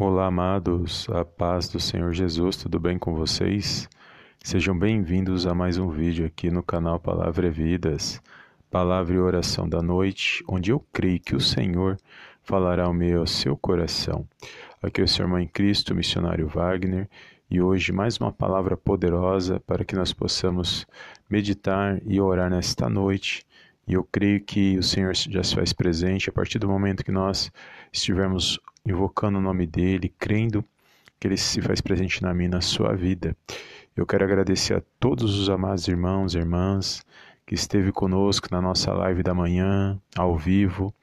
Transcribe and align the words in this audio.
Olá, 0.00 0.26
amados, 0.26 1.08
a 1.10 1.24
paz 1.24 1.68
do 1.68 1.80
Senhor 1.80 2.12
Jesus, 2.12 2.54
tudo 2.54 2.78
bem 2.78 2.96
com 2.96 3.16
vocês? 3.16 3.88
Sejam 4.44 4.78
bem-vindos 4.78 5.44
a 5.44 5.52
mais 5.52 5.76
um 5.76 5.88
vídeo 5.88 6.24
aqui 6.24 6.52
no 6.52 6.62
canal 6.62 7.00
Palavra 7.00 7.48
e 7.48 7.50
Vidas, 7.50 8.22
Palavra 8.70 9.16
e 9.16 9.18
Oração 9.18 9.68
da 9.68 9.82
Noite, 9.82 10.44
onde 10.46 10.70
eu 10.70 10.78
creio 10.92 11.18
que 11.18 11.34
o 11.34 11.40
Senhor 11.40 11.96
falará 12.44 12.84
ao 12.84 12.94
meio 12.94 13.18
ao 13.18 13.26
seu 13.26 13.56
coração. 13.56 14.24
Aqui 14.80 15.00
é 15.00 15.04
o 15.04 15.08
seu 15.08 15.24
irmão 15.24 15.40
em 15.40 15.48
Cristo, 15.48 15.96
missionário 15.96 16.46
Wagner, 16.46 17.08
e 17.50 17.60
hoje 17.60 17.90
mais 17.90 18.18
uma 18.18 18.30
palavra 18.30 18.76
poderosa 18.76 19.58
para 19.58 19.84
que 19.84 19.96
nós 19.96 20.12
possamos 20.12 20.86
meditar 21.28 22.00
e 22.06 22.20
orar 22.20 22.48
nesta 22.48 22.88
noite. 22.88 23.44
E 23.84 23.94
eu 23.94 24.04
creio 24.04 24.40
que 24.44 24.78
o 24.78 24.82
Senhor 24.82 25.12
já 25.16 25.42
se 25.42 25.56
faz 25.56 25.72
presente 25.72 26.30
a 26.30 26.32
partir 26.32 26.60
do 26.60 26.68
momento 26.68 27.04
que 27.04 27.10
nós 27.10 27.50
estivermos 27.92 28.60
invocando 28.88 29.38
o 29.38 29.42
nome 29.42 29.66
dele, 29.66 30.12
crendo 30.18 30.64
que 31.20 31.26
ele 31.26 31.36
se 31.36 31.60
faz 31.60 31.80
presente 31.80 32.22
na 32.22 32.32
minha, 32.32 32.48
na 32.48 32.60
sua 32.60 32.94
vida. 32.94 33.36
Eu 33.96 34.06
quero 34.06 34.24
agradecer 34.24 34.74
a 34.74 34.82
todos 35.00 35.38
os 35.38 35.50
amados 35.50 35.88
irmãos 35.88 36.34
e 36.34 36.38
irmãs 36.38 37.04
que 37.46 37.54
esteve 37.54 37.90
conosco 37.90 38.48
na 38.50 38.60
nossa 38.60 38.92
live 38.92 39.22
da 39.22 39.34
manhã, 39.34 39.98
ao 40.16 40.36
vivo, 40.36 40.94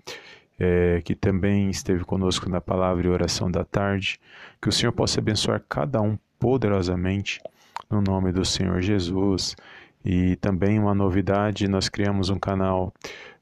é, 0.57 1.01
que 1.03 1.15
também 1.15 1.69
esteve 1.69 2.05
conosco 2.05 2.49
na 2.49 2.61
palavra 2.61 3.07
e 3.07 3.09
oração 3.09 3.51
da 3.51 3.65
tarde. 3.65 4.19
Que 4.61 4.69
o 4.69 4.71
Senhor 4.71 4.91
possa 4.91 5.19
abençoar 5.19 5.63
cada 5.67 6.01
um 6.01 6.17
poderosamente 6.39 7.41
no 7.89 8.01
nome 8.01 8.31
do 8.31 8.45
Senhor 8.45 8.81
Jesus. 8.81 9.55
E 10.03 10.35
também 10.37 10.79
uma 10.79 10.93
novidade, 10.93 11.67
nós 11.67 11.89
criamos 11.89 12.29
um 12.29 12.37
canal 12.37 12.93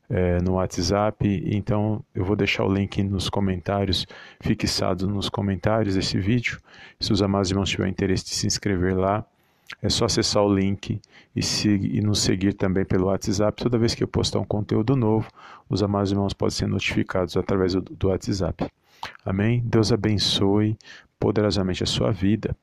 é, 0.09 0.41
no 0.41 0.53
WhatsApp. 0.53 1.25
Então 1.45 2.03
eu 2.13 2.23
vou 2.23 2.35
deixar 2.35 2.65
o 2.65 2.73
link 2.73 3.01
nos 3.03 3.29
comentários, 3.29 4.05
fixado 4.41 5.07
nos 5.07 5.29
comentários 5.29 5.95
desse 5.95 6.17
vídeo. 6.19 6.59
Se 6.99 7.11
os 7.11 7.21
amados 7.21 7.49
irmãos 7.49 7.69
tiverem 7.69 7.91
interesse 7.91 8.25
de 8.25 8.31
se 8.31 8.47
inscrever 8.47 8.97
lá, 8.97 9.25
é 9.81 9.89
só 9.89 10.05
acessar 10.05 10.43
o 10.43 10.53
link 10.53 11.01
e, 11.35 11.41
e 11.67 12.01
nos 12.01 12.19
seguir 12.19 12.53
também 12.53 12.85
pelo 12.85 13.07
WhatsApp. 13.07 13.61
Toda 13.61 13.77
vez 13.77 13.95
que 13.95 14.03
eu 14.03 14.07
postar 14.07 14.39
um 14.39 14.45
conteúdo 14.45 14.95
novo, 14.95 15.27
os 15.69 15.81
amados 15.81 16.11
irmãos 16.11 16.33
podem 16.33 16.55
ser 16.55 16.67
notificados 16.67 17.35
através 17.37 17.73
do, 17.73 17.81
do 17.81 18.07
WhatsApp. 18.09 18.67
Amém? 19.25 19.61
Deus 19.65 19.91
abençoe 19.91 20.77
poderosamente 21.19 21.83
a 21.83 21.87
sua 21.87 22.11
vida. 22.11 22.55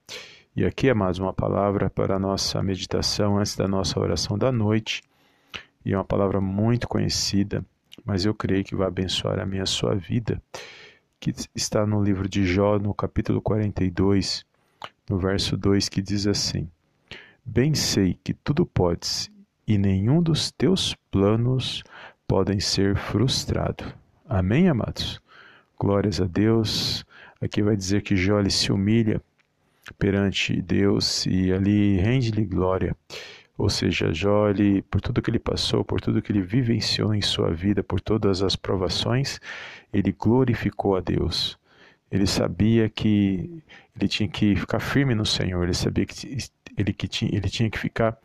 E 0.54 0.64
aqui, 0.64 0.90
amados, 0.90 1.18
uma 1.18 1.32
palavra 1.32 1.88
para 1.88 2.16
a 2.16 2.18
nossa 2.18 2.62
meditação 2.62 3.38
antes 3.38 3.56
da 3.56 3.68
nossa 3.68 3.98
oração 3.98 4.36
da 4.36 4.50
noite 4.50 5.02
e 5.84 5.92
é 5.92 5.96
uma 5.96 6.04
palavra 6.04 6.40
muito 6.40 6.86
conhecida, 6.88 7.64
mas 8.04 8.24
eu 8.24 8.34
creio 8.34 8.64
que 8.64 8.74
vai 8.74 8.88
abençoar 8.88 9.38
a 9.38 9.46
minha 9.46 9.66
sua 9.66 9.94
vida, 9.94 10.42
que 11.18 11.34
está 11.54 11.86
no 11.86 12.02
livro 12.02 12.28
de 12.28 12.44
Jó, 12.44 12.78
no 12.78 12.94
capítulo 12.94 13.40
42, 13.40 14.44
no 15.08 15.18
verso 15.18 15.56
2, 15.56 15.88
que 15.88 16.00
diz 16.00 16.26
assim: 16.26 16.68
Bem 17.44 17.74
sei 17.74 18.18
que 18.22 18.32
tudo 18.32 18.64
podes, 18.64 19.30
e 19.66 19.76
nenhum 19.78 20.22
dos 20.22 20.50
teus 20.50 20.94
planos 21.10 21.82
podem 22.26 22.60
ser 22.60 22.96
frustrado. 22.96 23.84
Amém, 24.28 24.68
amados? 24.68 25.20
Glórias 25.78 26.20
a 26.20 26.26
Deus. 26.26 27.04
Aqui 27.40 27.62
vai 27.62 27.76
dizer 27.76 28.02
que 28.02 28.16
Jó 28.16 28.42
se 28.48 28.70
humilha 28.70 29.20
perante 29.98 30.60
Deus 30.60 31.26
e 31.26 31.52
ali 31.52 31.96
rende-lhe 31.96 32.44
glória. 32.44 32.96
Ou 33.60 33.68
seja, 33.68 34.10
Jó, 34.10 34.48
ele, 34.48 34.80
por 34.80 35.02
tudo 35.02 35.20
que 35.20 35.30
ele 35.30 35.38
passou, 35.38 35.84
por 35.84 36.00
tudo 36.00 36.22
que 36.22 36.32
ele 36.32 36.40
vivenciou 36.40 37.14
em 37.14 37.20
sua 37.20 37.52
vida, 37.52 37.82
por 37.82 38.00
todas 38.00 38.42
as 38.42 38.56
provações, 38.56 39.38
ele 39.92 40.12
glorificou 40.12 40.96
a 40.96 41.00
Deus. 41.00 41.58
Ele 42.10 42.26
sabia 42.26 42.88
que 42.88 43.62
ele 43.94 44.08
tinha 44.08 44.28
que 44.28 44.56
ficar 44.56 44.80
firme 44.80 45.14
no 45.14 45.26
Senhor, 45.26 45.62
ele 45.62 45.74
sabia 45.74 46.06
que 46.06 46.38
ele, 46.74 46.92
que 46.94 47.06
tinha, 47.06 47.36
ele 47.36 47.50
tinha 47.50 47.68
que 47.68 47.78
ficar 47.78 48.16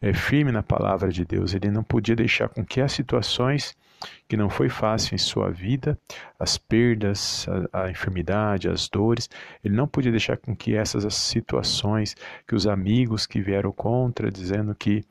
é, 0.00 0.14
firme 0.14 0.52
na 0.52 0.62
palavra 0.62 1.10
de 1.10 1.24
Deus. 1.24 1.52
Ele 1.52 1.68
não 1.68 1.82
podia 1.82 2.14
deixar 2.14 2.48
com 2.48 2.64
que 2.64 2.80
as 2.80 2.92
situações 2.92 3.76
que 4.28 4.36
não 4.36 4.50
foi 4.50 4.68
fácil 4.68 5.14
em 5.14 5.18
sua 5.18 5.50
vida, 5.50 5.98
as 6.38 6.58
perdas, 6.58 7.46
a, 7.72 7.84
a, 7.84 7.90
enfermidade, 7.90 8.68
as 8.68 8.88
dores, 8.88 9.28
ele 9.64 9.74
não 9.74 9.86
podia 9.86 10.10
deixar 10.10 10.36
com 10.36 10.54
que 10.54 10.74
essas 10.74 11.14
situações, 11.14 12.14
que 12.46 12.54
os 12.54 12.66
amigos 12.66 13.26
que 13.26 13.40
vieram 13.40 13.72
contra, 13.72 14.30
dizendo 14.30 14.74
que 14.74 15.04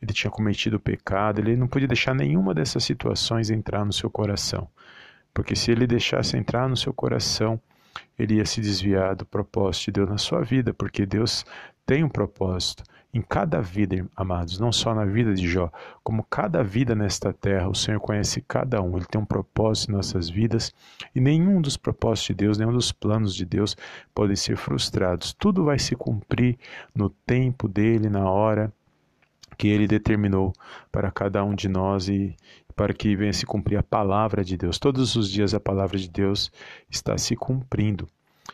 ele 0.00 0.12
tinha 0.12 0.30
cometido 0.30 0.78
pecado, 0.78 1.40
ele 1.40 1.56
não 1.56 1.66
podia 1.68 1.88
deixar 1.88 2.14
nenhuma 2.14 2.54
dessas 2.54 2.84
situações 2.84 3.50
entrar 3.50 3.84
no 3.84 3.92
seu 3.92 4.10
coração. 4.10 4.68
Porque 5.34 5.56
se 5.56 5.70
ele 5.70 5.86
deixasse 5.86 6.36
entrar 6.36 6.68
no 6.68 6.76
seu 6.76 6.92
coração, 6.92 7.60
ele 8.18 8.34
ia 8.36 8.46
se 8.46 8.60
desviar 8.60 9.14
do 9.14 9.24
propósito 9.24 9.86
de 9.86 9.92
Deus 9.92 10.08
na 10.08 10.18
sua 10.18 10.42
vida, 10.42 10.72
porque 10.72 11.06
Deus 11.06 11.44
tem 11.86 12.04
um 12.04 12.08
propósito 12.08 12.84
em 13.14 13.20
cada 13.20 13.60
vida, 13.60 14.08
amados, 14.16 14.58
não 14.58 14.72
só 14.72 14.94
na 14.94 15.04
vida 15.04 15.34
de 15.34 15.46
Jó, 15.46 15.70
como 16.02 16.24
cada 16.24 16.64
vida 16.64 16.94
nesta 16.94 17.32
terra, 17.32 17.68
o 17.68 17.74
Senhor 17.74 18.00
conhece 18.00 18.40
cada 18.40 18.80
um, 18.80 18.96
Ele 18.96 19.04
tem 19.04 19.20
um 19.20 19.24
propósito 19.24 19.90
em 19.90 19.94
nossas 19.94 20.30
vidas 20.30 20.72
e 21.14 21.20
nenhum 21.20 21.60
dos 21.60 21.76
propósitos 21.76 22.28
de 22.28 22.34
Deus, 22.34 22.58
nenhum 22.58 22.72
dos 22.72 22.90
planos 22.90 23.34
de 23.34 23.44
Deus 23.44 23.76
podem 24.14 24.36
ser 24.36 24.56
frustrados. 24.56 25.34
Tudo 25.34 25.64
vai 25.64 25.78
se 25.78 25.94
cumprir 25.94 26.58
no 26.94 27.10
tempo 27.10 27.68
dele, 27.68 28.08
na 28.08 28.30
hora 28.30 28.72
que 29.56 29.68
Ele 29.68 29.86
determinou 29.86 30.52
para 30.90 31.10
cada 31.10 31.44
um 31.44 31.54
de 31.54 31.68
nós 31.68 32.08
e 32.08 32.34
para 32.74 32.92
que 32.94 33.14
venha 33.14 33.32
se 33.32 33.46
cumprir 33.46 33.76
a 33.76 33.82
palavra 33.82 34.44
de 34.44 34.56
Deus. 34.56 34.78
Todos 34.78 35.14
os 35.16 35.30
dias 35.30 35.54
a 35.54 35.60
palavra 35.60 35.98
de 35.98 36.08
Deus 36.08 36.50
está 36.90 37.16
se 37.18 37.36
cumprindo. 37.36 38.08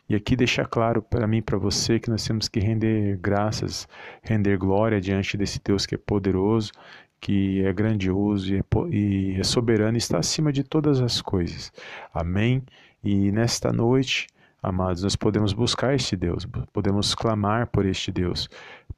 E 0.08 0.14
aqui 0.14 0.36
deixa 0.36 0.64
claro 0.64 1.02
para 1.02 1.26
mim 1.26 1.38
e 1.38 1.42
para 1.42 1.58
você 1.58 1.98
que 1.98 2.10
nós 2.10 2.26
temos 2.26 2.48
que 2.48 2.60
render 2.60 3.16
graças, 3.18 3.86
render 4.22 4.56
glória 4.58 5.00
diante 5.00 5.36
desse 5.36 5.60
Deus 5.62 5.86
que 5.86 5.94
é 5.94 5.98
poderoso, 5.98 6.72
que 7.20 7.62
é 7.64 7.72
grandioso 7.72 8.54
e 8.54 8.58
é, 8.58 8.64
e 8.90 9.40
é 9.40 9.44
soberano 9.44 9.96
e 9.96 9.98
está 9.98 10.18
acima 10.18 10.52
de 10.52 10.62
todas 10.62 11.00
as 11.00 11.20
coisas. 11.20 11.72
Amém? 12.12 12.62
E 13.02 13.30
nesta 13.32 13.72
noite, 13.72 14.26
amados, 14.62 15.02
nós 15.02 15.16
podemos 15.16 15.52
buscar 15.52 15.94
este 15.94 16.16
Deus, 16.16 16.46
podemos 16.72 17.14
clamar 17.14 17.66
por 17.68 17.86
este 17.86 18.10
Deus, 18.10 18.48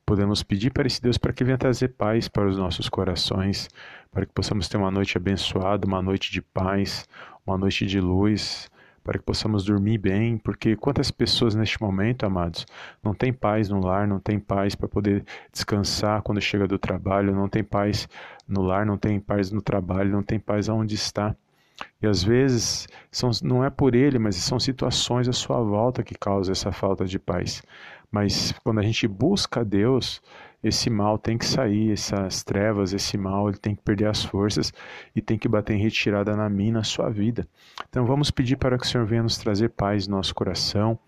podemos 0.05 0.43
pedir 0.43 0.71
para 0.71 0.87
esse 0.87 1.01
Deus 1.01 1.19
para 1.19 1.33
que 1.33 1.45
venha 1.45 1.59
trazer 1.59 1.89
paz 1.89 2.29
para 2.29 2.49
os 2.49 2.57
nossos 2.57 2.89
corações, 2.89 3.69
para 4.11 4.27
que 4.27 4.33
possamos 4.33 4.69
ter 4.69 4.77
uma 4.77 4.91
noite 4.91 5.17
abençoada, 5.17 5.87
uma 5.87 6.03
noite 6.03 6.33
de 6.33 6.43
paz, 6.43 7.07
uma 7.47 7.57
noite 7.59 7.87
de 7.87 8.01
luz 8.01 8.71
para 9.03 9.19
que 9.19 9.25
possamos 9.25 9.65
dormir 9.65 9.99
bem, 9.99 10.37
porque 10.39 10.77
quantas 10.77 11.11
pessoas 11.11 11.55
neste 11.55 11.81
momento, 11.81 12.25
amados, 12.25 12.67
não 13.03 13.15
tem 13.15 13.33
paz 13.33 13.69
no 13.69 13.81
lar, 13.81 14.07
não 14.07 14.21
tem 14.21 14.39
paz 14.39 14.75
para 14.75 14.89
poder 14.89 15.25
descansar 15.53 16.23
quando 16.23 16.41
chega 16.41 16.67
do 16.67 16.79
trabalho, 16.79 17.35
não 17.35 17.49
tem 17.49 17.65
paz 17.65 18.09
no 18.47 18.63
lar, 18.63 18.85
não 18.85 18.99
tem 18.99 19.19
paz 19.19 19.51
no 19.51 19.63
trabalho, 19.63 20.11
não 20.11 20.23
tem 20.23 20.39
paz 20.39 20.69
aonde 20.69 20.95
está. 20.95 21.35
E 22.03 22.07
às 22.07 22.23
vezes 22.23 22.87
são, 23.11 23.31
não 23.43 23.65
é 23.65 23.71
por 23.71 23.95
ele, 23.95 24.19
mas 24.19 24.37
são 24.37 24.59
situações 24.59 25.29
à 25.29 25.33
sua 25.33 25.63
volta 25.63 26.03
que 26.03 26.15
causam 26.15 26.53
essa 26.53 26.73
falta 26.73 27.05
de 27.05 27.19
paz. 27.19 27.63
Mas 28.11 28.53
quando 28.65 28.81
a 28.81 28.83
gente 28.83 29.07
busca 29.07 29.65
Deus, 29.65 30.21
esse 30.63 30.91
mal 30.91 31.19
tem 31.19 31.39
que 31.39 31.47
sair, 31.47 31.93
essas 31.93 32.43
trevas, 32.43 32.93
esse 32.93 33.17
mal, 33.17 33.49
ele 33.49 33.59
tem 33.59 33.75
que 33.75 33.83
perder 33.83 34.09
as 34.09 34.23
forças 34.23 34.73
e 35.15 35.21
tem 35.21 35.39
que 35.39 35.49
bater 35.49 35.75
em 35.75 35.83
retirada 35.83 36.37
na 36.37 36.49
minha, 36.49 36.73
na 36.73 36.85
sua 36.85 37.09
vida. 37.09 37.47
Então 37.89 38.05
vamos 38.05 38.31
pedir 38.31 38.57
para 38.57 38.77
que 38.79 38.85
o 38.85 38.89
Senhor 38.89 39.07
venha 39.07 39.23
nos 39.23 39.39
trazer 39.39 39.71
paz 39.71 40.07
no 40.07 40.17
nosso 40.17 40.35
coração, 40.35 40.99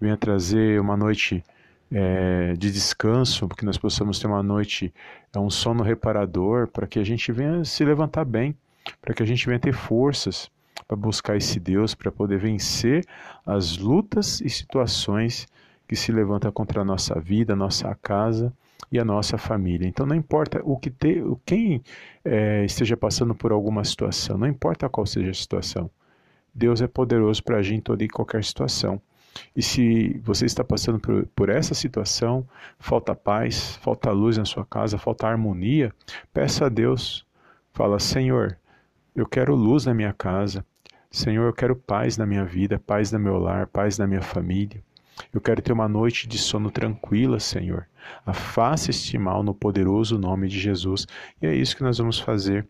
venha 0.00 0.16
trazer 0.16 0.80
uma 0.80 0.96
noite 0.96 1.44
é, 1.92 2.54
de 2.56 2.70
descanso, 2.70 3.48
que 3.48 3.64
nós 3.64 3.78
possamos 3.78 4.18
ter 4.18 4.26
uma 4.26 4.42
noite, 4.42 4.92
é 5.34 5.38
um 5.38 5.50
sono 5.50 5.82
reparador, 5.82 6.68
para 6.68 6.86
que 6.86 6.98
a 6.98 7.04
gente 7.04 7.30
venha 7.32 7.64
se 7.64 7.84
levantar 7.84 8.24
bem, 8.24 8.56
para 9.00 9.14
que 9.14 9.22
a 9.22 9.26
gente 9.26 9.46
venha 9.46 9.58
ter 9.58 9.72
forças 9.72 10.50
para 10.86 10.96
buscar 10.96 11.36
esse 11.36 11.60
Deus, 11.60 11.94
para 11.94 12.10
poder 12.10 12.38
vencer 12.38 13.04
as 13.46 13.78
lutas 13.78 14.40
e 14.40 14.50
situações 14.50 15.46
que 15.86 15.94
se 15.94 16.10
levantam 16.12 16.50
contra 16.50 16.82
a 16.82 16.84
nossa 16.84 17.18
vida, 17.20 17.52
a 17.52 17.56
nossa 17.56 17.94
casa 17.96 18.52
e 18.90 18.98
a 18.98 19.04
nossa 19.04 19.38
família. 19.38 19.86
Então 19.86 20.04
não 20.04 20.16
importa 20.16 20.60
o 20.64 20.76
que 20.76 20.90
te, 20.90 21.22
quem 21.44 21.82
é, 22.24 22.64
esteja 22.64 22.96
passando 22.96 23.34
por 23.34 23.52
alguma 23.52 23.84
situação, 23.84 24.36
não 24.36 24.48
importa 24.48 24.88
qual 24.88 25.06
seja 25.06 25.30
a 25.30 25.34
situação, 25.34 25.90
Deus 26.54 26.82
é 26.82 26.88
poderoso 26.88 27.42
para 27.42 27.58
agir 27.58 27.74
em 27.74 27.80
toda 27.80 28.02
e 28.02 28.08
qualquer 28.08 28.42
situação. 28.44 29.00
E 29.54 29.62
se 29.62 30.20
você 30.24 30.44
está 30.46 30.64
passando 30.64 30.98
por, 30.98 31.26
por, 31.34 31.48
essa 31.48 31.74
situação, 31.74 32.46
falta 32.78 33.14
paz, 33.14 33.76
falta 33.76 34.10
luz 34.10 34.36
na 34.36 34.44
sua 34.44 34.64
casa, 34.64 34.98
falta 34.98 35.28
harmonia, 35.28 35.92
peça 36.32 36.66
a 36.66 36.68
Deus. 36.68 37.24
Fala, 37.72 38.00
Senhor, 38.00 38.58
eu 39.20 39.26
quero 39.26 39.54
luz 39.54 39.84
na 39.84 39.92
minha 39.92 40.12
casa. 40.14 40.64
Senhor, 41.10 41.44
eu 41.44 41.52
quero 41.52 41.76
paz 41.76 42.16
na 42.16 42.24
minha 42.24 42.44
vida, 42.44 42.78
paz 42.78 43.12
no 43.12 43.18
meu 43.18 43.38
lar, 43.38 43.66
paz 43.66 43.98
na 43.98 44.06
minha 44.06 44.22
família. 44.22 44.82
Eu 45.32 45.40
quero 45.40 45.60
ter 45.60 45.72
uma 45.72 45.88
noite 45.88 46.26
de 46.26 46.38
sono 46.38 46.70
tranquila, 46.70 47.38
Senhor. 47.38 47.86
Afasta 48.24 48.90
este 48.90 49.18
mal 49.18 49.42
no 49.42 49.54
poderoso 49.54 50.18
nome 50.18 50.48
de 50.48 50.58
Jesus. 50.58 51.06
E 51.42 51.46
é 51.46 51.54
isso 51.54 51.76
que 51.76 51.82
nós 51.82 51.98
vamos 51.98 52.18
fazer 52.18 52.66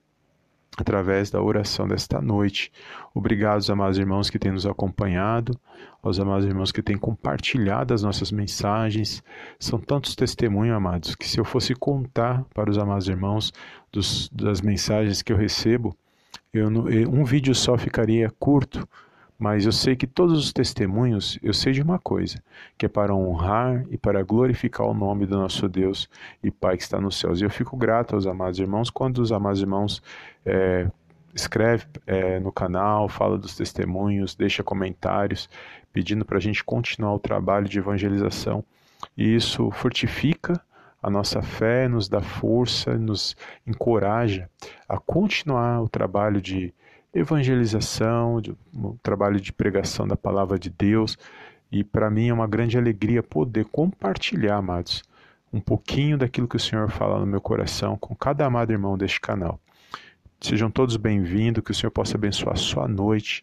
através 0.76 1.30
da 1.30 1.40
oração 1.40 1.86
desta 1.86 2.20
noite. 2.20 2.72
Obrigado, 3.14 3.70
amados 3.70 3.98
irmãos 3.98 4.28
que 4.28 4.38
têm 4.38 4.50
nos 4.50 4.66
acompanhado, 4.66 5.56
aos 6.02 6.18
amados 6.18 6.46
irmãos 6.46 6.72
que 6.72 6.82
têm 6.82 6.96
compartilhado 6.96 7.94
as 7.94 8.02
nossas 8.02 8.32
mensagens. 8.32 9.22
São 9.58 9.78
tantos 9.78 10.16
testemunhos, 10.16 10.76
amados, 10.76 11.14
que 11.14 11.28
se 11.28 11.38
eu 11.38 11.44
fosse 11.44 11.74
contar 11.74 12.44
para 12.54 12.70
os 12.70 12.78
amados 12.78 13.06
irmãos 13.06 13.52
dos, 13.92 14.28
das 14.30 14.60
mensagens 14.60 15.22
que 15.22 15.32
eu 15.32 15.36
recebo, 15.36 15.96
eu, 16.52 16.68
um 16.68 17.24
vídeo 17.24 17.54
só 17.54 17.76
ficaria 17.78 18.30
curto 18.38 18.86
mas 19.40 19.64
eu 19.64 19.72
sei 19.72 19.96
que 19.96 20.06
todos 20.06 20.38
os 20.38 20.52
testemunhos, 20.52 21.38
eu 21.42 21.54
sei 21.54 21.72
de 21.72 21.80
uma 21.80 21.98
coisa, 21.98 22.44
que 22.76 22.84
é 22.84 22.88
para 22.90 23.14
honrar 23.14 23.86
e 23.90 23.96
para 23.96 24.22
glorificar 24.22 24.86
o 24.86 24.92
nome 24.92 25.24
do 25.24 25.34
nosso 25.34 25.66
Deus 25.66 26.10
e 26.44 26.50
Pai 26.50 26.76
que 26.76 26.82
está 26.82 27.00
nos 27.00 27.18
céus. 27.18 27.40
E 27.40 27.44
eu 27.44 27.48
fico 27.48 27.74
grato 27.74 28.14
aos 28.14 28.26
amados 28.26 28.58
irmãos 28.58 28.90
quando 28.90 29.16
os 29.16 29.32
amados 29.32 29.62
irmãos 29.62 30.02
é, 30.44 30.86
escreve 31.34 31.86
é, 32.06 32.38
no 32.38 32.52
canal, 32.52 33.08
fala 33.08 33.38
dos 33.38 33.56
testemunhos, 33.56 34.34
deixa 34.34 34.62
comentários, 34.62 35.48
pedindo 35.90 36.22
para 36.22 36.36
a 36.36 36.40
gente 36.40 36.62
continuar 36.62 37.14
o 37.14 37.18
trabalho 37.18 37.66
de 37.66 37.78
evangelização. 37.78 38.62
E 39.16 39.34
isso 39.34 39.70
fortifica 39.70 40.60
a 41.02 41.08
nossa 41.08 41.40
fé, 41.40 41.88
nos 41.88 42.08
dá 42.08 42.20
força, 42.20 42.96
nos 42.98 43.36
encoraja 43.66 44.48
a 44.88 44.98
continuar 44.98 45.82
o 45.82 45.88
trabalho 45.88 46.40
de 46.40 46.74
evangelização, 47.14 48.40
de, 48.40 48.54
um 48.74 48.96
trabalho 49.02 49.40
de 49.40 49.52
pregação 49.52 50.06
da 50.06 50.16
palavra 50.16 50.58
de 50.58 50.70
Deus. 50.70 51.16
E 51.72 51.82
para 51.82 52.10
mim 52.10 52.28
é 52.28 52.34
uma 52.34 52.46
grande 52.46 52.76
alegria 52.76 53.22
poder 53.22 53.64
compartilhar, 53.66 54.56
amados, 54.56 55.02
um 55.52 55.60
pouquinho 55.60 56.18
daquilo 56.18 56.48
que 56.48 56.56
o 56.56 56.60
Senhor 56.60 56.90
fala 56.90 57.18
no 57.18 57.26
meu 57.26 57.40
coração 57.40 57.96
com 57.96 58.14
cada 58.14 58.44
amado 58.44 58.72
irmão 58.72 58.98
deste 58.98 59.20
canal. 59.20 59.58
Sejam 60.40 60.70
todos 60.70 60.96
bem-vindos, 60.96 61.62
que 61.62 61.70
o 61.70 61.74
Senhor 61.74 61.90
possa 61.90 62.16
abençoar 62.16 62.54
a 62.54 62.58
sua 62.58 62.88
noite, 62.88 63.40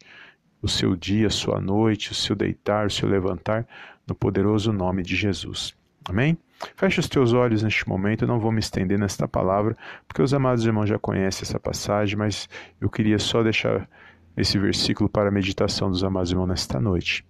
o 0.60 0.68
seu 0.68 0.96
dia, 0.96 1.28
a 1.28 1.30
sua 1.30 1.60
noite, 1.60 2.12
o 2.12 2.14
seu 2.14 2.34
deitar, 2.34 2.86
o 2.86 2.90
seu 2.90 3.08
levantar, 3.08 3.66
no 4.06 4.14
poderoso 4.14 4.72
nome 4.72 5.02
de 5.02 5.14
Jesus. 5.14 5.74
Amém? 6.04 6.36
Feche 6.76 7.00
os 7.00 7.08
teus 7.08 7.32
olhos 7.32 7.62
neste 7.62 7.88
momento, 7.88 8.22
eu 8.24 8.28
não 8.28 8.40
vou 8.40 8.50
me 8.50 8.58
estender 8.58 8.98
nesta 8.98 9.28
palavra, 9.28 9.76
porque 10.06 10.22
os 10.22 10.34
amados 10.34 10.64
irmãos 10.64 10.88
já 10.88 10.98
conhecem 10.98 11.46
essa 11.46 11.60
passagem, 11.60 12.16
mas 12.16 12.48
eu 12.80 12.90
queria 12.90 13.18
só 13.18 13.42
deixar 13.42 13.88
esse 14.36 14.58
versículo 14.58 15.08
para 15.08 15.28
a 15.28 15.32
meditação 15.32 15.90
dos 15.90 16.02
amados 16.02 16.30
irmãos 16.30 16.48
nesta 16.48 16.80
noite. 16.80 17.24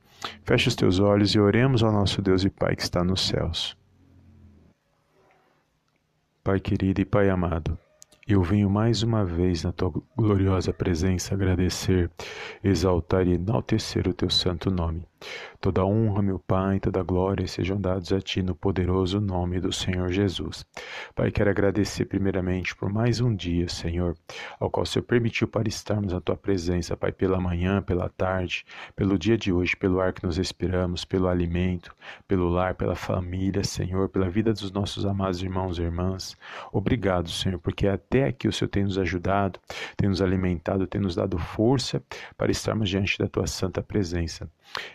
Feche 0.45 0.69
os 0.69 0.75
teus 0.75 0.99
olhos 0.99 1.35
e 1.35 1.39
oremos 1.39 1.83
ao 1.83 1.93
nosso 1.93 2.21
Deus 2.23 2.45
e 2.45 2.51
Pai 2.51 2.75
que 2.75 2.83
está 2.83 3.05
nos 3.05 3.27
céus. 3.27 3.77
Pai 6.43 6.59
querido 6.59 7.01
e 7.01 7.05
Pai 7.05 7.29
amado, 7.29 7.79
eu 8.27 8.43
venho 8.43 8.69
mais 8.69 9.03
uma 9.03 9.25
vez 9.25 9.65
na 9.65 9.73
tua 9.73 9.91
gloriosa 10.15 10.71
presença 10.73 11.35
agradecer, 11.35 12.11
exaltar 12.63 13.27
e 13.27 13.33
enaltecer 13.35 14.07
o 14.07 14.13
teu 14.13 14.29
santo 14.29 14.71
nome. 14.71 15.07
Toda 15.61 15.85
honra, 15.85 16.23
meu 16.23 16.39
Pai, 16.39 16.79
toda 16.79 17.03
glória 17.03 17.47
sejam 17.47 17.81
dados 17.81 18.13
a 18.13 18.21
Ti 18.21 18.43
no 18.43 18.55
poderoso 18.55 19.21
nome 19.21 19.59
do 19.59 19.73
Senhor 19.73 20.13
Jesus. 20.13 20.65
Pai, 21.15 21.33
quero 21.33 21.51
agradecer 21.51 22.05
primeiramente 22.05 22.77
por 22.77 22.93
mais 22.93 23.21
um 23.21 23.35
dia, 23.35 23.69
Senhor, 23.69 24.17
ao 24.61 24.71
qual 24.71 24.85
o 24.85 24.87
Senhor 24.87 25.05
permitiu 25.05 25.49
para 25.49 25.69
estarmos 25.69 26.13
na 26.13 26.21
Tua 26.21 26.37
presença, 26.37 26.97
Pai, 26.97 27.11
pela 27.11 27.41
manhã, 27.41 27.83
pela 27.83 28.09
tarde, 28.09 28.65
pelo 28.95 29.19
dia 29.19 29.37
de 29.37 29.53
hoje, 29.53 29.77
pelo 29.77 30.01
ar 30.01 30.13
que 30.13 30.25
nos 30.25 30.37
respiramos, 30.37 31.05
pelo 31.05 31.27
alimento, 31.27 31.95
pelo 32.27 32.49
lar, 32.49 32.75
pela 32.75 32.95
família, 32.95 33.65
Senhor, 33.65 34.09
pela 34.09 34.31
vida 34.31 34.53
dos 34.53 34.71
nossos 34.71 35.05
amados 35.05 35.43
irmãos 35.43 35.79
e 35.79 35.83
irmãs. 35.83 36.37
Obrigado, 36.73 37.29
Senhor, 37.29 37.59
porque 37.59 37.89
até 37.89 38.25
aqui 38.25 38.47
o 38.47 38.53
Senhor 38.53 38.69
tem 38.69 38.85
nos 38.85 38.97
ajudado, 38.97 39.59
tem 39.97 40.09
nos 40.09 40.23
alimentado, 40.23 40.87
tem 40.87 41.01
nos 41.01 41.17
dado 41.17 41.37
força 41.39 42.03
para 42.37 42.53
estarmos 42.53 42.89
diante 42.89 43.19
da 43.19 43.27
Tua 43.27 43.47
santa 43.47 43.83
presença. 43.83 44.49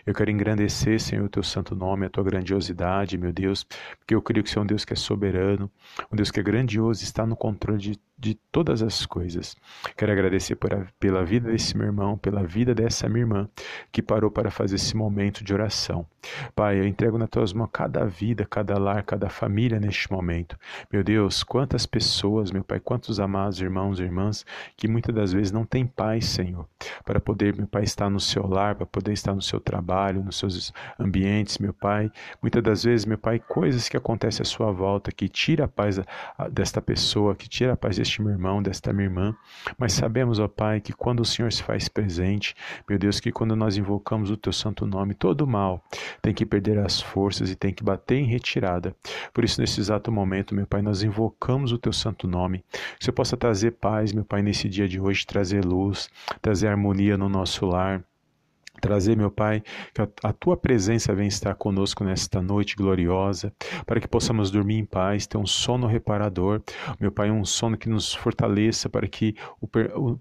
Eu 0.06 0.14
quero 0.14 0.30
engrandecer, 0.30 1.00
Senhor, 1.00 1.24
o 1.24 1.28
teu 1.28 1.42
santo 1.42 1.74
nome, 1.74 2.06
a 2.06 2.10
tua 2.10 2.24
grandiosidade, 2.24 3.18
meu 3.18 3.32
Deus, 3.32 3.66
porque 3.98 4.14
eu 4.14 4.22
creio 4.22 4.42
que 4.44 4.50
você 4.50 4.58
é 4.58 4.62
um 4.62 4.66
Deus 4.66 4.84
que 4.84 4.92
é 4.92 4.96
soberano, 4.96 5.70
um 6.12 6.16
Deus 6.16 6.30
que 6.30 6.40
é 6.40 6.42
grandioso, 6.42 7.02
está 7.02 7.26
no 7.26 7.36
controle 7.36 7.78
de 7.78 7.98
de 8.16 8.34
todas 8.50 8.82
as 8.82 9.04
coisas. 9.04 9.56
Quero 9.96 10.12
agradecer 10.12 10.54
a, 10.54 10.86
pela 10.98 11.24
vida 11.24 11.50
desse 11.50 11.76
meu 11.76 11.86
irmão, 11.86 12.16
pela 12.16 12.44
vida 12.44 12.74
dessa 12.74 13.08
minha 13.08 13.22
irmã 13.22 13.48
que 13.90 14.00
parou 14.00 14.30
para 14.30 14.50
fazer 14.50 14.76
esse 14.76 14.96
momento 14.96 15.42
de 15.42 15.52
oração. 15.52 16.06
Pai, 16.54 16.78
eu 16.78 16.86
entrego 16.86 17.18
nas 17.18 17.28
tuas 17.28 17.52
mãos 17.52 17.68
cada 17.72 18.06
vida, 18.06 18.46
cada 18.48 18.78
lar, 18.78 19.02
cada 19.02 19.28
família 19.28 19.78
neste 19.78 20.10
momento. 20.10 20.56
Meu 20.90 21.02
Deus, 21.02 21.42
quantas 21.42 21.84
pessoas, 21.84 22.50
meu 22.50 22.64
Pai, 22.64 22.80
quantos 22.80 23.20
amados 23.20 23.60
irmãos 23.60 23.98
e 23.98 24.04
irmãs 24.04 24.46
que 24.76 24.88
muitas 24.88 25.14
das 25.14 25.32
vezes 25.32 25.52
não 25.52 25.64
têm 25.64 25.86
paz, 25.86 26.26
Senhor, 26.26 26.66
para 27.04 27.20
poder, 27.20 27.54
meu 27.56 27.66
Pai, 27.66 27.82
estar 27.82 28.08
no 28.08 28.20
seu 28.20 28.46
lar, 28.46 28.74
para 28.74 28.86
poder 28.86 29.12
estar 29.12 29.34
no 29.34 29.42
seu 29.42 29.60
trabalho, 29.60 30.22
nos 30.22 30.38
seus 30.38 30.72
ambientes, 30.98 31.58
meu 31.58 31.74
Pai. 31.74 32.10
Muitas 32.40 32.62
das 32.62 32.84
vezes, 32.84 33.04
meu 33.04 33.18
Pai, 33.18 33.38
coisas 33.38 33.88
que 33.88 33.96
acontecem 33.96 34.42
à 34.42 34.46
sua 34.46 34.70
volta 34.72 35.10
que 35.12 35.28
tira 35.28 35.64
a 35.64 35.68
paz 35.68 36.00
desta 36.50 36.80
pessoa, 36.80 37.34
que 37.34 37.48
tira 37.48 37.74
a 37.74 37.76
paz 37.76 37.98
deste 38.04 38.20
meu 38.20 38.32
irmão, 38.32 38.62
desta 38.62 38.92
minha 38.92 39.06
irmã, 39.06 39.34
mas 39.78 39.94
sabemos, 39.94 40.38
ó 40.38 40.46
Pai, 40.46 40.78
que 40.78 40.92
quando 40.92 41.20
o 41.20 41.24
Senhor 41.24 41.50
se 41.50 41.62
faz 41.62 41.88
presente, 41.88 42.54
meu 42.86 42.98
Deus, 42.98 43.18
que 43.18 43.32
quando 43.32 43.56
nós 43.56 43.78
invocamos 43.78 44.30
o 44.30 44.36
teu 44.36 44.52
santo 44.52 44.86
nome, 44.86 45.14
todo 45.14 45.46
mal 45.46 45.82
tem 46.20 46.34
que 46.34 46.44
perder 46.44 46.78
as 46.78 47.00
forças 47.00 47.50
e 47.50 47.56
tem 47.56 47.72
que 47.72 47.82
bater 47.82 48.18
em 48.18 48.26
retirada. 48.26 48.94
Por 49.32 49.42
isso, 49.42 49.58
nesse 49.58 49.80
exato 49.80 50.12
momento, 50.12 50.54
meu 50.54 50.66
Pai, 50.66 50.82
nós 50.82 51.02
invocamos 51.02 51.72
o 51.72 51.78
teu 51.78 51.92
santo 51.94 52.28
nome, 52.28 52.62
que 52.98 53.04
você 53.04 53.10
possa 53.10 53.38
trazer 53.38 53.72
paz, 53.72 54.12
meu 54.12 54.24
Pai, 54.24 54.42
nesse 54.42 54.68
dia 54.68 54.86
de 54.86 55.00
hoje, 55.00 55.26
trazer 55.26 55.64
luz, 55.64 56.10
trazer 56.42 56.68
harmonia 56.68 57.16
no 57.16 57.28
nosso 57.28 57.64
lar 57.64 58.04
Trazer, 58.80 59.16
meu 59.16 59.30
Pai, 59.30 59.62
que 59.94 60.02
a, 60.02 60.32
tua 60.32 60.56
presença 60.56 61.14
venha 61.14 61.28
estar 61.28 61.54
conosco 61.54 62.04
nesta 62.04 62.42
noite 62.42 62.76
gloriosa, 62.76 63.52
para 63.86 64.00
que 64.00 64.08
possamos 64.08 64.50
dormir 64.50 64.78
em 64.78 64.84
paz, 64.84 65.26
ter 65.26 65.38
um 65.38 65.46
sono 65.46 65.86
reparador, 65.86 66.62
meu 67.00 67.10
Pai, 67.10 67.30
um 67.30 67.44
sono 67.44 67.76
que 67.76 67.88
nos 67.88 68.14
fortaleça, 68.14 68.88
para 68.88 69.06
que, 69.06 69.34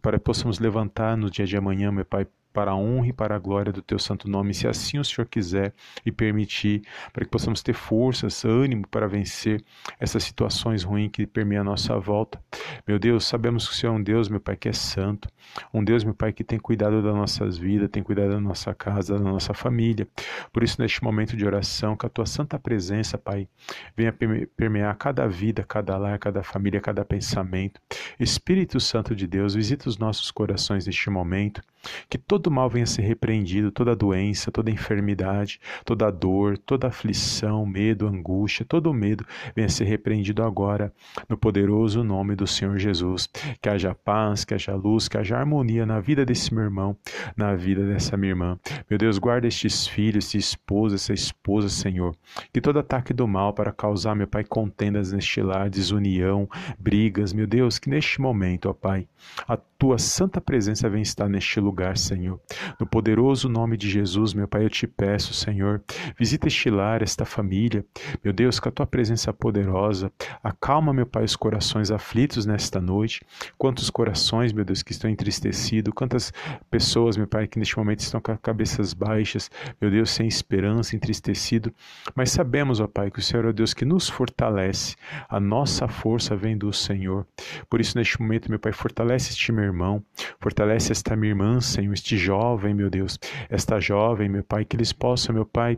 para 0.01 0.17
que 0.17 0.23
possamos 0.23 0.59
levantar 0.59 1.17
no 1.17 1.29
dia 1.29 1.45
de 1.45 1.57
amanhã, 1.57 1.91
meu 1.91 2.05
Pai, 2.05 2.27
para 2.53 2.71
a 2.71 2.75
honra 2.75 3.07
e 3.07 3.13
para 3.13 3.35
a 3.35 3.39
glória 3.39 3.73
do 3.73 3.81
teu 3.81 3.97
santo 3.97 4.29
nome, 4.29 4.53
se 4.53 4.67
assim 4.67 4.99
o 4.99 5.03
Senhor 5.03 5.27
quiser 5.27 5.73
e 6.05 6.11
permitir, 6.11 6.83
para 7.11 7.25
que 7.25 7.31
possamos 7.31 7.61
ter 7.61 7.73
forças, 7.73 8.45
ânimo 8.45 8.87
para 8.87 9.07
vencer 9.07 9.63
essas 9.99 10.23
situações 10.23 10.83
ruins 10.83 11.09
que 11.11 11.25
permeiam 11.25 11.61
a 11.61 11.65
nossa 11.65 11.97
volta. 11.97 12.41
Meu 12.87 12.99
Deus, 12.99 13.25
sabemos 13.25 13.67
que 13.67 13.73
o 13.73 13.77
Senhor 13.77 13.93
é 13.93 13.97
um 13.97 14.03
Deus, 14.03 14.29
meu 14.29 14.39
Pai, 14.39 14.55
que 14.55 14.69
é 14.69 14.73
santo, 14.73 15.27
um 15.73 15.83
Deus, 15.83 16.03
meu 16.03 16.13
Pai, 16.13 16.31
que 16.31 16.43
tem 16.43 16.59
cuidado 16.59 17.01
das 17.01 17.13
nossas 17.13 17.57
vidas, 17.57 17.89
tem 17.89 18.03
cuidado 18.03 18.31
da 18.31 18.39
nossa 18.39 18.73
casa, 18.73 19.17
da 19.17 19.23
nossa 19.23 19.53
família. 19.53 20.07
Por 20.51 20.63
isso, 20.63 20.81
neste 20.81 21.03
momento 21.03 21.35
de 21.35 21.45
oração, 21.45 21.97
que 21.97 22.05
a 22.05 22.09
tua 22.09 22.25
santa 22.25 22.59
presença, 22.59 23.17
Pai, 23.17 23.47
venha 23.95 24.13
permear 24.55 24.95
cada 24.97 25.27
vida, 25.27 25.63
cada 25.63 25.97
lar, 25.97 26.19
cada 26.19 26.43
família, 26.43 26.79
cada 26.79 27.03
pensamento. 27.03 27.81
Espírito 28.19 28.79
Santo 28.79 29.15
de 29.15 29.27
Deus, 29.27 29.55
visita 29.55 29.89
os 29.89 29.97
nossos 29.97 30.31
corações 30.31 30.85
neste 30.85 31.09
momento, 31.09 31.61
que 32.09 32.17
todo 32.17 32.42
mal 32.51 32.69
venha 32.69 32.85
ser 32.85 33.01
repreendido, 33.01 33.71
toda 33.71 33.95
doença, 33.95 34.51
toda 34.51 34.71
enfermidade, 34.71 35.59
toda 35.85 36.11
dor, 36.11 36.57
toda 36.57 36.87
aflição, 36.87 37.65
medo, 37.65 38.07
angústia, 38.07 38.65
todo 38.65 38.93
medo 38.93 39.25
venha 39.55 39.69
ser 39.69 39.85
repreendido 39.85 40.43
agora, 40.43 40.91
no 41.29 41.37
poderoso 41.37 42.03
nome 42.03 42.35
do 42.35 42.47
Senhor 42.47 42.77
Jesus. 42.77 43.29
Que 43.61 43.69
haja 43.69 43.95
paz, 43.95 44.45
que 44.45 44.53
haja 44.53 44.75
luz, 44.75 45.07
que 45.07 45.17
haja 45.17 45.37
harmonia 45.37 45.85
na 45.85 45.99
vida 45.99 46.25
desse 46.25 46.53
meu 46.53 46.63
irmão, 46.63 46.95
na 47.35 47.55
vida 47.55 47.85
dessa 47.85 48.17
minha 48.17 48.31
irmã. 48.31 48.59
Meu 48.89 48.97
Deus, 48.97 49.17
guarda 49.17 49.47
estes 49.47 49.87
filhos, 49.87 50.25
essa 50.25 50.37
esposa, 50.37 50.95
essa 50.95 51.13
esposa, 51.13 51.69
Senhor. 51.69 52.15
Que 52.51 52.61
todo 52.61 52.79
ataque 52.79 53.13
do 53.13 53.27
mal 53.27 53.53
para 53.53 53.71
causar, 53.71 54.15
meu 54.15 54.27
Pai, 54.27 54.43
contendas 54.43 55.11
neste 55.11 55.41
lar, 55.41 55.69
desunião, 55.69 56.47
brigas, 56.79 57.33
meu 57.33 57.47
Deus, 57.47 57.79
que 57.79 57.89
neste 57.89 58.21
momento, 58.21 58.69
ó 58.69 58.73
Pai, 58.73 59.07
a 59.47 59.57
tua 59.83 59.97
santa 59.97 60.39
presença 60.39 60.89
venha 60.89 61.01
estar 61.01 61.27
neste 61.27 61.59
lugar, 61.59 61.97
Senhor. 61.97 62.39
No 62.79 62.87
poderoso 62.87 63.49
nome 63.49 63.75
de 63.75 63.89
Jesus, 63.89 64.33
meu 64.33 64.47
Pai, 64.47 64.63
eu 64.63 64.69
te 64.69 64.87
peço, 64.87 65.33
Senhor, 65.33 65.83
visita 66.17 66.47
este 66.47 66.69
lar, 66.69 67.01
esta 67.01 67.25
família. 67.25 67.85
Meu 68.23 68.31
Deus, 68.31 68.61
com 68.61 68.69
a 68.69 68.71
tua 68.71 68.87
presença 68.87 69.33
poderosa, 69.33 70.09
acalma, 70.41 70.93
meu 70.93 71.05
Pai, 71.05 71.25
os 71.25 71.35
corações 71.35 71.91
aflitos 71.91 72.45
nesta 72.45 72.79
noite. 72.79 73.25
Quantos 73.57 73.89
corações, 73.89 74.53
meu 74.53 74.63
Deus, 74.63 74.81
que 74.81 74.93
estão 74.93 75.09
entristecidos, 75.09 75.93
quantas 75.93 76.31
pessoas, 76.71 77.17
meu 77.17 77.27
Pai, 77.27 77.45
que 77.45 77.59
neste 77.59 77.77
momento 77.77 77.99
estão 77.99 78.21
com 78.21 78.31
as 78.31 78.39
cabeças 78.39 78.93
baixas, 78.93 79.51
meu 79.81 79.91
Deus, 79.91 80.11
sem 80.11 80.29
esperança, 80.29 80.95
entristecido. 80.95 81.73
Mas 82.15 82.31
sabemos, 82.31 82.79
ó 82.79 82.87
Pai, 82.87 83.11
que 83.11 83.19
o 83.19 83.21
Senhor 83.21 83.43
é 83.43 83.49
o 83.49 83.53
Deus 83.53 83.73
que 83.73 83.83
nos 83.83 84.07
fortalece. 84.07 84.95
A 85.27 85.41
nossa 85.41 85.89
força 85.89 86.37
vem 86.37 86.57
do 86.57 86.71
Senhor. 86.71 87.27
Por 87.69 87.81
isso, 87.81 87.97
neste 87.97 88.21
momento, 88.21 88.49
meu 88.49 88.59
Pai, 88.59 88.71
fortalece 88.71 89.31
este 89.31 89.51
meu 89.51 89.72
irmão, 89.73 90.03
fortalece 90.39 90.91
esta 90.91 91.15
minha 91.15 91.31
irmã, 91.31 91.59
Senhor, 91.59 91.93
este 91.93 92.17
jovem, 92.17 92.73
meu 92.73 92.89
Deus, 92.89 93.19
esta 93.49 93.79
jovem, 93.79 94.29
meu 94.29 94.43
Pai, 94.43 94.63
que 94.63 94.75
eles 94.75 94.93
possam, 94.93 95.33
meu 95.33 95.45
Pai, 95.45 95.77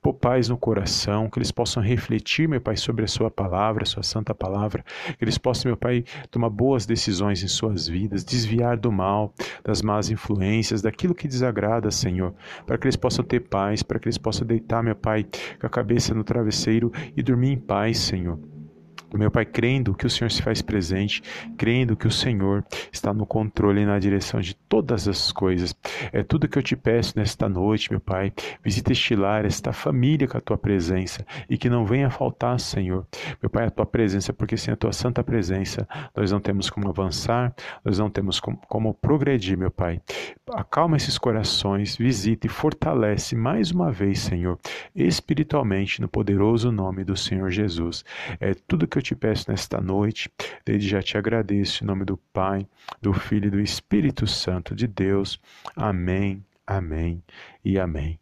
pôr 0.00 0.14
paz 0.14 0.48
no 0.48 0.56
coração, 0.56 1.28
que 1.28 1.38
eles 1.38 1.52
possam 1.52 1.82
refletir, 1.82 2.48
meu 2.48 2.60
Pai, 2.60 2.76
sobre 2.76 3.04
a 3.04 3.08
Sua 3.08 3.30
palavra, 3.30 3.82
a 3.84 3.86
Sua 3.86 4.02
santa 4.02 4.34
palavra, 4.34 4.84
que 5.18 5.24
eles 5.24 5.38
possam, 5.38 5.68
meu 5.68 5.76
Pai, 5.76 6.04
tomar 6.30 6.50
boas 6.50 6.86
decisões 6.86 7.42
em 7.42 7.48
suas 7.48 7.86
vidas, 7.86 8.24
desviar 8.24 8.76
do 8.76 8.90
mal, 8.90 9.32
das 9.62 9.82
más 9.82 10.10
influências, 10.10 10.82
daquilo 10.82 11.14
que 11.14 11.28
desagrada, 11.28 11.90
Senhor, 11.90 12.34
para 12.66 12.78
que 12.78 12.86
eles 12.86 12.96
possam 12.96 13.24
ter 13.24 13.40
paz, 13.40 13.82
para 13.82 13.98
que 13.98 14.06
eles 14.06 14.18
possam 14.18 14.46
deitar, 14.46 14.82
meu 14.82 14.96
Pai, 14.96 15.26
com 15.60 15.66
a 15.66 15.70
cabeça 15.70 16.14
no 16.14 16.24
travesseiro 16.24 16.90
e 17.16 17.22
dormir 17.22 17.52
em 17.52 17.58
paz, 17.58 17.98
Senhor. 17.98 18.55
Meu 19.14 19.30
Pai, 19.30 19.46
crendo 19.46 19.94
que 19.94 20.06
o 20.06 20.10
Senhor 20.10 20.30
se 20.30 20.42
faz 20.42 20.60
presente, 20.60 21.22
crendo 21.56 21.96
que 21.96 22.06
o 22.06 22.10
Senhor 22.10 22.64
está 22.92 23.14
no 23.14 23.24
controle 23.24 23.82
e 23.82 23.86
na 23.86 23.98
direção 23.98 24.40
de 24.40 24.54
todas 24.54 25.06
as 25.06 25.30
coisas. 25.30 25.74
É 26.12 26.22
tudo 26.22 26.48
que 26.48 26.58
eu 26.58 26.62
te 26.62 26.76
peço 26.76 27.14
nesta 27.16 27.48
noite, 27.48 27.90
meu 27.90 28.00
Pai. 28.00 28.32
Visita 28.62 28.92
este 28.92 29.14
lar, 29.14 29.44
esta 29.44 29.72
família 29.72 30.26
com 30.26 30.36
a 30.36 30.40
tua 30.40 30.58
presença 30.58 31.24
e 31.48 31.56
que 31.56 31.70
não 31.70 31.86
venha 31.86 32.10
faltar, 32.10 32.58
Senhor. 32.58 33.06
Meu 33.40 33.48
Pai, 33.48 33.66
a 33.66 33.70
tua 33.70 33.86
presença, 33.86 34.32
porque 34.32 34.56
sem 34.56 34.74
a 34.74 34.76
tua 34.76 34.92
santa 34.92 35.22
presença 35.22 35.88
nós 36.14 36.32
não 36.32 36.40
temos 36.40 36.68
como 36.68 36.88
avançar, 36.88 37.54
nós 37.84 37.98
não 37.98 38.10
temos 38.10 38.40
como, 38.40 38.58
como 38.68 38.92
progredir, 38.92 39.56
meu 39.56 39.70
Pai. 39.70 40.00
Acalma 40.52 40.96
esses 40.96 41.16
corações, 41.16 41.96
visita 41.96 42.46
e 42.46 42.50
fortalece 42.50 43.34
mais 43.36 43.70
uma 43.70 43.90
vez, 43.90 44.20
Senhor, 44.20 44.58
espiritualmente 44.94 46.00
no 46.00 46.08
poderoso 46.08 46.70
nome 46.70 47.04
do 47.04 47.16
Senhor 47.16 47.50
Jesus. 47.50 48.04
É 48.40 48.54
tudo 48.54 48.86
que 48.86 48.95
que 48.96 48.98
eu 48.98 49.02
te 49.02 49.14
peço 49.14 49.50
nesta 49.50 49.78
noite, 49.78 50.30
desde 50.64 50.88
já 50.88 51.02
te 51.02 51.18
agradeço 51.18 51.84
em 51.84 51.86
nome 51.86 52.02
do 52.02 52.16
Pai, 52.16 52.66
do 53.02 53.12
Filho 53.12 53.48
e 53.48 53.50
do 53.50 53.60
Espírito 53.60 54.26
Santo 54.26 54.74
de 54.74 54.86
Deus. 54.86 55.38
Amém, 55.76 56.42
amém 56.66 57.22
e 57.62 57.78
amém. 57.78 58.18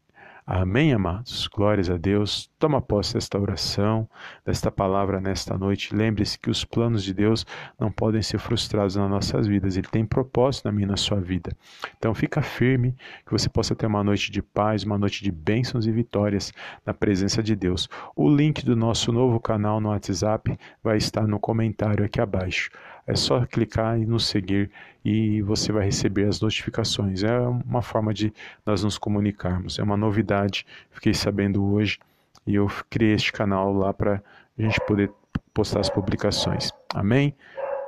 Amém, 0.46 0.92
amados. 0.92 1.46
Glórias 1.46 1.88
a 1.88 1.96
Deus. 1.96 2.50
Toma 2.58 2.78
posse 2.78 3.14
desta 3.14 3.38
oração, 3.38 4.06
desta 4.44 4.70
palavra 4.70 5.18
nesta 5.18 5.56
noite. 5.56 5.94
Lembre-se 5.94 6.38
que 6.38 6.50
os 6.50 6.66
planos 6.66 7.02
de 7.02 7.14
Deus 7.14 7.46
não 7.80 7.90
podem 7.90 8.20
ser 8.20 8.36
frustrados 8.36 8.94
nas 8.94 9.08
nossas 9.08 9.46
vidas. 9.46 9.78
Ele 9.78 9.88
tem 9.88 10.04
propósito 10.04 10.66
na 10.66 10.72
minha 10.72 10.84
e 10.84 10.90
na 10.90 10.98
sua 10.98 11.18
vida. 11.18 11.56
Então 11.96 12.14
fica 12.14 12.42
firme, 12.42 12.94
que 13.24 13.32
você 13.32 13.48
possa 13.48 13.74
ter 13.74 13.86
uma 13.86 14.04
noite 14.04 14.30
de 14.30 14.42
paz, 14.42 14.84
uma 14.84 14.98
noite 14.98 15.24
de 15.24 15.32
bênçãos 15.32 15.86
e 15.86 15.90
vitórias 15.90 16.52
na 16.84 16.92
presença 16.92 17.42
de 17.42 17.56
Deus. 17.56 17.88
O 18.14 18.28
link 18.28 18.66
do 18.66 18.76
nosso 18.76 19.10
novo 19.12 19.40
canal 19.40 19.80
no 19.80 19.88
WhatsApp 19.88 20.58
vai 20.82 20.98
estar 20.98 21.26
no 21.26 21.40
comentário 21.40 22.04
aqui 22.04 22.20
abaixo. 22.20 22.68
É 23.06 23.14
só 23.14 23.44
clicar 23.44 23.98
e 23.98 24.06
nos 24.06 24.26
seguir 24.26 24.70
e 25.04 25.42
você 25.42 25.70
vai 25.70 25.84
receber 25.84 26.26
as 26.26 26.40
notificações. 26.40 27.22
É 27.22 27.38
uma 27.38 27.82
forma 27.82 28.14
de 28.14 28.32
nós 28.64 28.82
nos 28.82 28.96
comunicarmos. 28.96 29.78
É 29.78 29.82
uma 29.82 29.96
novidade, 29.96 30.66
fiquei 30.90 31.12
sabendo 31.12 31.62
hoje 31.64 31.98
e 32.46 32.54
eu 32.54 32.66
criei 32.88 33.14
este 33.14 33.32
canal 33.32 33.72
lá 33.72 33.92
para 33.92 34.22
a 34.58 34.62
gente 34.62 34.80
poder 34.86 35.10
postar 35.52 35.80
as 35.80 35.90
publicações. 35.90 36.70
Amém? 36.94 37.34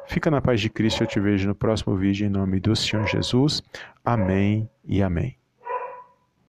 Fica 0.07 0.31
na 0.31 0.41
paz 0.41 0.61
de 0.61 0.71
Cristo, 0.71 1.03
eu 1.03 1.07
te 1.07 1.19
vejo 1.19 1.49
no 1.49 1.55
próximo 1.55 1.97
vídeo 1.97 2.27
em 2.27 2.31
nome 2.31 2.61
do 2.61 2.77
Senhor 2.77 3.07
Jesus. 3.07 3.63
Amém 4.05 4.69
e 4.85 5.03
amém. 5.03 5.37